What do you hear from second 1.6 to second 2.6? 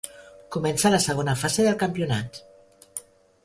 del campionat.